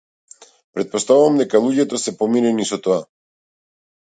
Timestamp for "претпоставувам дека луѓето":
0.77-2.01